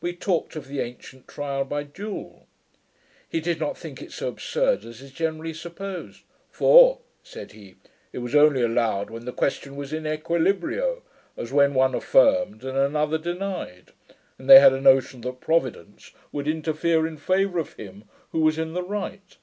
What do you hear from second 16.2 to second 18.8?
would interfere in favour of him who was in